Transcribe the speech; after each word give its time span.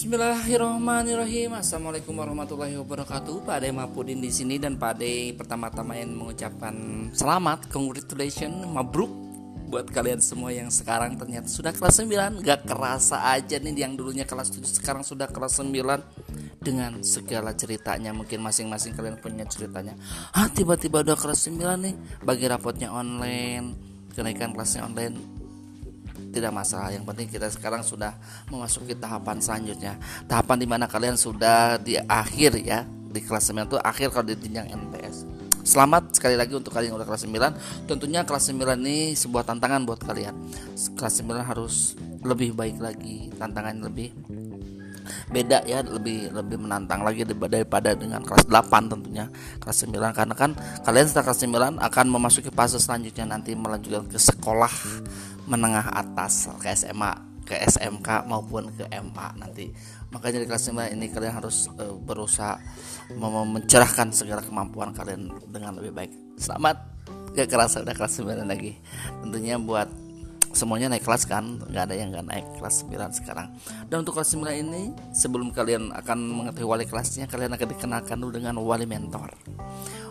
Bismillahirrahmanirrahim. 0.00 1.60
Assalamualaikum 1.60 2.16
warahmatullahi 2.16 2.72
wabarakatuh. 2.72 3.44
Pak 3.44 3.60
Ade 3.60 3.68
Mapudin 3.68 4.24
di 4.24 4.32
sini 4.32 4.56
dan 4.56 4.80
Pak 4.80 4.96
Ade 4.96 5.36
pertama-tama 5.36 5.92
yang 5.92 6.16
mengucapkan 6.16 6.72
selamat, 7.12 7.68
congratulations, 7.68 8.64
mabruk 8.64 9.12
buat 9.68 9.92
kalian 9.92 10.24
semua 10.24 10.56
yang 10.56 10.72
sekarang 10.72 11.20
ternyata 11.20 11.52
sudah 11.52 11.76
kelas 11.76 12.00
9 12.00 12.40
Gak 12.40 12.64
kerasa 12.64 13.28
aja 13.28 13.60
nih 13.60 13.76
yang 13.76 13.92
dulunya 13.92 14.24
kelas 14.24 14.48
7 14.56 14.80
sekarang 14.80 15.04
sudah 15.04 15.28
kelas 15.28 15.60
9 15.60 15.68
Dengan 16.64 17.04
segala 17.04 17.52
ceritanya 17.52 18.16
Mungkin 18.16 18.40
masing-masing 18.40 18.96
kalian 18.96 19.20
punya 19.20 19.44
ceritanya. 19.44 20.00
Ah 20.32 20.48
tiba-tiba 20.48 21.04
udah 21.04 21.12
kelas 21.20 21.44
9 21.44 21.60
nih 21.76 21.94
Bagi 22.24 22.48
rapotnya 22.48 22.88
online 22.88 23.76
Kenaikan 24.16 24.56
kelasnya 24.56 24.88
online 24.88 25.39
tidak 26.30 26.54
masalah 26.54 26.94
yang 26.94 27.02
penting 27.02 27.26
kita 27.26 27.50
sekarang 27.50 27.82
sudah 27.82 28.14
memasuki 28.48 28.94
tahapan 28.94 29.42
selanjutnya. 29.42 29.98
Tahapan 30.30 30.56
di 30.62 30.66
mana 30.66 30.86
kalian 30.86 31.18
sudah 31.18 31.76
di 31.78 31.98
akhir 31.98 32.58
ya 32.62 32.86
di 33.10 33.20
kelas 33.20 33.50
9 33.50 33.66
itu 33.66 33.78
akhir 33.82 34.14
kalau 34.14 34.26
di 34.30 34.38
jenjang 34.38 34.70
NPS 34.70 35.26
Selamat 35.66 36.14
sekali 36.14 36.38
lagi 36.38 36.54
untuk 36.54 36.72
kalian 36.72 36.94
yang 36.94 36.98
udah 37.02 37.08
kelas 37.10 37.26
9 37.26 37.90
Tentunya 37.90 38.22
kelas 38.22 38.48
9 38.48 38.80
ini 38.80 39.12
sebuah 39.18 39.44
tantangan 39.44 39.82
buat 39.84 40.00
kalian. 40.00 40.34
Kelas 40.96 41.20
9 41.20 41.42
harus 41.42 41.98
lebih 42.22 42.56
baik 42.56 42.80
lagi 42.80 43.28
Tantangannya 43.34 43.90
lebih 43.90 44.14
beda 45.28 45.62
ya 45.64 45.80
lebih 45.84 46.30
lebih 46.34 46.58
menantang 46.60 47.02
lagi 47.06 47.26
daripada 47.26 47.94
dengan 47.96 48.22
kelas 48.24 48.46
8 48.46 48.92
tentunya 48.92 49.26
kelas 49.58 49.86
9 49.86 50.16
karena 50.16 50.34
kan 50.34 50.50
kalian 50.86 51.06
setelah 51.06 51.32
kelas 51.32 51.40
9 51.46 51.78
akan 51.78 52.06
memasuki 52.08 52.50
fase 52.50 52.78
selanjutnya 52.78 53.26
nanti 53.28 53.52
melanjutkan 53.54 54.06
ke 54.08 54.18
sekolah 54.18 54.72
menengah 55.50 55.90
atas 55.90 56.46
ke 56.62 56.70
SMA 56.74 57.30
ke 57.50 57.58
SMK 57.66 58.30
maupun 58.30 58.70
ke 58.70 58.86
MA 59.02 59.34
nanti. 59.34 59.74
Makanya 60.14 60.38
di 60.38 60.46
kelas 60.46 60.70
9 60.70 60.94
ini 60.94 61.10
kalian 61.10 61.34
harus 61.42 61.66
uh, 61.82 61.98
berusaha 61.98 62.54
mencerahkan 63.18 64.14
segala 64.14 64.38
kemampuan 64.38 64.94
kalian 64.94 65.34
dengan 65.50 65.74
lebih 65.82 65.90
baik. 65.90 66.12
Selamat 66.38 66.78
gak 67.34 67.50
kerasa 67.50 67.82
udah 67.82 67.94
kelas 67.98 68.22
9 68.22 68.46
lagi. 68.46 68.78
Tentunya 69.26 69.58
buat 69.58 69.90
semuanya 70.50 70.90
naik 70.90 71.06
kelas 71.06 71.24
kan 71.30 71.62
nggak 71.62 71.84
ada 71.90 71.94
yang 71.94 72.10
nggak 72.10 72.26
naik 72.26 72.46
kelas 72.58 72.82
9 72.86 73.18
sekarang. 73.22 73.48
Dan 73.86 74.02
untuk 74.02 74.18
kelas 74.18 74.34
9 74.34 74.50
ini 74.50 74.82
sebelum 75.14 75.54
kalian 75.54 75.94
akan 75.94 76.18
mengetahui 76.18 76.66
wali 76.66 76.84
kelasnya 76.86 77.30
kalian 77.30 77.54
akan 77.54 77.68
dikenalkan 77.70 78.16
dulu 78.18 78.32
dengan 78.42 78.58
wali 78.58 78.86
mentor. 78.86 79.30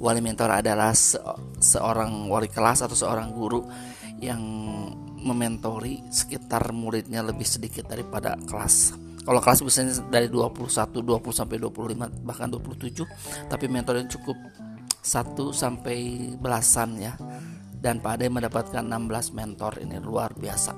Wali 0.00 0.20
mentor 0.24 0.48
adalah 0.48 0.96
se 0.96 1.20
seorang 1.60 2.30
wali 2.30 2.48
kelas 2.48 2.86
atau 2.86 2.96
seorang 2.96 3.34
guru 3.34 3.66
yang 4.22 4.40
mementori 5.20 6.00
sekitar 6.08 6.72
muridnya 6.72 7.20
lebih 7.20 7.44
sedikit 7.44 7.90
daripada 7.90 8.36
kelas. 8.48 8.96
Kalau 9.20 9.36
kelas 9.44 9.60
biasanya 9.60 9.94
dari 10.08 10.32
21, 10.32 11.04
20 11.04 11.04
sampai 11.28 11.60
25 11.60 12.24
bahkan 12.24 12.48
27 12.48 13.04
tapi 13.52 13.68
mentornya 13.68 14.08
cukup 14.08 14.36
1 15.00 15.36
sampai 15.52 15.98
belasan 16.40 16.96
ya 17.00 17.12
dan 17.80 17.98
Pak 18.04 18.20
Ade 18.20 18.28
mendapatkan 18.28 18.84
16 18.84 19.32
mentor 19.32 19.80
ini 19.80 19.96
luar 19.98 20.36
biasa. 20.36 20.76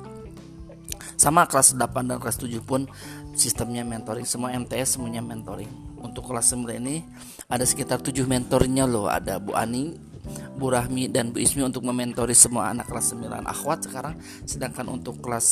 Sama 1.19 1.47
kelas 1.47 1.75
8 1.79 2.09
dan 2.09 2.19
kelas 2.19 2.39
7 2.39 2.51
pun 2.63 2.87
sistemnya 3.35 3.87
mentoring 3.87 4.27
semua 4.27 4.55
MTS 4.55 4.99
semuanya 4.99 5.23
mentoring. 5.23 5.71
Untuk 6.03 6.27
kelas 6.31 6.51
9 6.55 6.67
ini 6.83 7.07
ada 7.47 7.63
sekitar 7.63 8.03
7 8.03 8.27
mentornya 8.27 8.87
loh 8.87 9.07
ada 9.07 9.39
Bu 9.39 9.55
Ani 9.55 10.12
Bu 10.57 10.71
Rahmi 10.71 11.11
dan 11.11 11.35
Bu 11.35 11.41
Ismi 11.41 11.65
untuk 11.65 11.83
mementori 11.83 12.37
semua 12.37 12.71
anak 12.71 12.89
kelas 12.89 13.17
9 13.17 13.29
akhwat 13.43 13.79
sekarang 13.89 14.15
sedangkan 14.47 14.87
untuk 14.93 15.19
kelas 15.19 15.47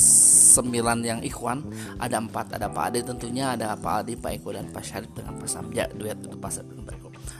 9 0.58 0.70
yang 1.02 1.20
ikhwan 1.24 1.64
ada 1.98 2.20
empat. 2.20 2.52
Ada 2.54 2.68
Pak 2.70 2.84
Ade 2.92 3.00
tentunya 3.06 3.54
ada 3.54 3.74
Pak 3.74 4.06
Adi 4.06 4.14
Pak 4.14 4.30
Eko 4.40 4.54
dan 4.54 4.68
Pak 4.70 4.84
Syarif 4.84 5.10
dengan 5.16 5.38
Pak 5.38 5.48
Samja. 5.48 5.84
Duet 5.90 6.18
untuk 6.20 6.38
Pak 6.38 6.52
Syarif 6.52 6.78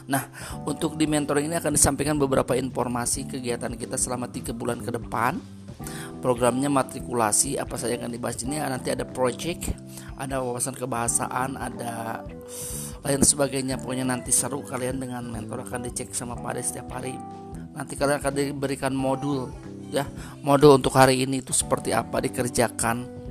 nah 0.01 0.27
untuk 0.67 0.99
di 0.99 1.07
mentoring 1.07 1.47
ini 1.47 1.55
akan 1.61 1.71
disampaikan 1.77 2.19
beberapa 2.19 2.57
informasi 2.57 3.31
kegiatan 3.31 3.71
kita 3.79 3.95
selama 3.95 4.27
tiga 4.27 4.51
bulan 4.51 4.81
ke 4.81 4.91
depan. 4.91 5.39
Programnya 6.21 6.69
matrikulasi 6.69 7.57
apa 7.57 7.73
saja 7.81 7.97
yang 7.97 8.05
akan 8.05 8.13
dibahas 8.13 8.37
ini? 8.45 8.61
Nanti 8.61 8.93
ada 8.93 9.01
project 9.01 9.73
ada 10.21 10.37
wawasan 10.45 10.77
kebahasaan 10.77 11.57
ada 11.57 12.21
lain 13.01 13.21
sebagainya 13.25 13.81
pokoknya 13.81 14.05
nanti 14.05 14.29
seru 14.29 14.61
kalian 14.61 15.01
dengan 15.01 15.25
mentor 15.25 15.65
akan 15.65 15.89
dicek 15.89 16.13
sama 16.13 16.37
Pak 16.37 16.49
Ade 16.53 16.61
setiap 16.61 16.87
hari 16.93 17.17
nanti 17.73 17.97
kalian 17.97 18.21
akan 18.21 18.33
diberikan 18.35 18.93
modul 18.93 19.49
ya 19.89 20.05
modul 20.45 20.77
untuk 20.77 20.93
hari 20.93 21.25
ini 21.25 21.41
itu 21.41 21.51
seperti 21.51 21.91
apa 21.91 22.21
dikerjakan 22.21 23.21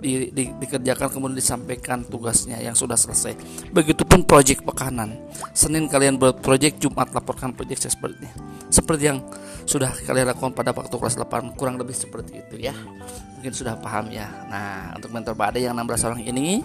di, 0.00 0.32
di, 0.32 0.48
dikerjakan 0.56 1.12
kemudian 1.12 1.36
disampaikan 1.36 2.02
tugasnya 2.08 2.56
yang 2.58 2.72
sudah 2.72 2.96
selesai. 2.96 3.36
Begitupun 3.70 4.24
proyek 4.24 4.64
pekanan. 4.64 5.12
Senin 5.52 5.86
kalian 5.86 6.16
buat 6.16 6.40
proyek, 6.40 6.80
Jumat 6.80 7.12
laporkan 7.12 7.52
proyek 7.52 7.84
seperti 7.84 8.24
ini. 8.24 8.30
Seperti 8.72 9.12
yang 9.12 9.20
sudah 9.68 9.92
kalian 10.08 10.32
lakukan 10.32 10.56
pada 10.56 10.72
waktu 10.72 10.96
kelas 10.96 11.20
8 11.20 11.52
kurang 11.54 11.76
lebih 11.76 11.92
seperti 11.92 12.40
itu 12.40 12.56
ya. 12.58 12.72
Mungkin 13.36 13.52
sudah 13.52 13.76
paham 13.76 14.08
ya. 14.08 14.26
Nah, 14.48 14.96
untuk 14.96 15.12
mentor 15.12 15.36
Bade 15.36 15.60
yang 15.60 15.76
16 15.76 16.08
orang 16.08 16.20
ini 16.24 16.64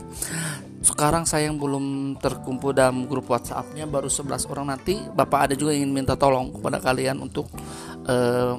sekarang 0.85 1.25
saya 1.25 1.49
yang 1.49 1.57
belum 1.57 2.15
terkumpul 2.21 2.69
dalam 2.69 3.09
grup 3.09 3.25
WhatsAppnya 3.25 3.89
baru 3.89 4.05
11 4.05 4.45
orang 4.53 4.69
nanti 4.69 5.01
Bapak 5.01 5.49
ada 5.49 5.53
juga 5.57 5.73
ingin 5.73 5.89
minta 5.89 6.13
tolong 6.13 6.53
kepada 6.53 6.77
kalian 6.77 7.25
untuk 7.25 7.49
uh, 8.05 8.53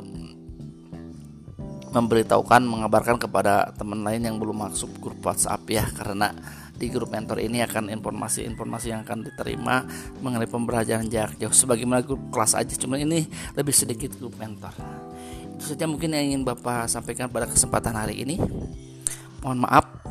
memberitahukan 1.96 2.60
mengabarkan 2.60 3.16
kepada 3.16 3.72
teman 3.72 4.04
lain 4.04 4.20
yang 4.20 4.36
belum 4.36 4.68
masuk 4.68 5.00
grup 5.00 5.24
WhatsApp 5.24 5.64
ya. 5.72 5.84
Karena 5.88 6.28
di 6.76 6.92
grup 6.92 7.08
mentor 7.08 7.40
ini 7.40 7.64
akan 7.64 7.88
informasi-informasi 7.88 8.92
yang 8.92 9.00
akan 9.00 9.24
diterima 9.24 9.80
mengenai 10.20 10.44
pembelajaran 10.44 11.08
jarak 11.08 11.40
jauh. 11.40 11.56
Sebagaimana 11.56 12.04
grup 12.04 12.28
kelas 12.28 12.52
aja 12.52 12.76
cuma 12.76 13.00
ini 13.00 13.24
lebih 13.56 13.72
sedikit 13.72 14.12
grup 14.20 14.36
mentor. 14.36 14.76
Itu 15.56 15.72
saja 15.72 15.88
mungkin 15.88 16.12
yang 16.12 16.36
ingin 16.36 16.42
Bapak 16.44 16.92
sampaikan 16.92 17.32
pada 17.32 17.48
kesempatan 17.48 17.96
hari 17.96 18.20
ini. 18.28 18.36
Mohon 19.40 19.64
maaf 19.64 20.05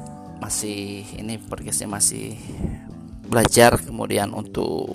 masih 0.46 1.02
ini 1.18 1.42
podcastnya 1.42 1.90
masih 1.90 2.38
belajar 3.26 3.82
kemudian 3.82 4.30
untuk 4.30 4.94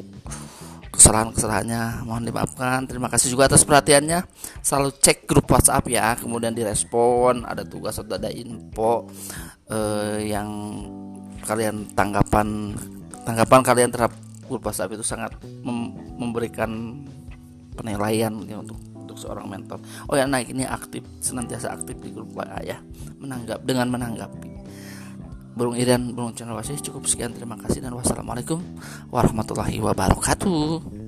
kesalahan-kesalahannya. 0.95 2.07
Mohon 2.07 2.25
dimaafkan. 2.31 2.87
Terima 2.87 3.11
kasih 3.11 3.35
juga 3.35 3.51
atas 3.51 3.67
perhatiannya. 3.67 4.23
Selalu 4.63 4.95
cek 5.03 5.27
grup 5.27 5.51
WhatsApp 5.51 5.91
ya 5.91 6.15
kemudian 6.15 6.55
direspon 6.55 7.43
ada 7.43 7.67
tugas 7.67 7.99
atau 7.99 8.15
ada 8.15 8.31
info 8.31 9.11
eh, 9.67 10.31
yang 10.31 10.49
kalian 11.43 11.91
tanggapan 11.99 12.79
tanggapan 13.27 13.61
kalian 13.67 13.91
terhadap 13.91 14.15
grup 14.47 14.63
WhatsApp 14.63 14.95
itu 14.95 15.03
sangat 15.03 15.35
mem 15.67 15.99
memberikan 16.15 17.03
penilaian 17.75 18.31
ya, 18.47 18.63
untuk 18.63 18.79
untuk 18.95 19.19
seorang 19.19 19.51
mentor. 19.51 19.83
Oh 20.07 20.15
ya 20.15 20.31
nah 20.31 20.39
ini 20.39 20.63
aktif 20.63 21.03
senantiasa 21.19 21.75
aktif 21.75 21.99
di 21.99 22.15
grup 22.15 22.31
WA 22.39 22.63
ya. 22.63 22.79
Menanggap 23.19 23.67
dengan 23.67 23.91
menanggapi 23.91 24.60
Burung 25.55 25.77
Irian, 25.77 26.15
Burung 26.15 26.33
Channel 26.37 26.57
Wasis 26.57 26.85
cukup 26.85 27.07
sekian. 27.11 27.35
Terima 27.35 27.59
kasih 27.59 27.83
dan 27.83 27.97
wassalamualaikum 27.97 28.63
warahmatullahi 29.11 29.83
wabarakatuh 29.83 31.00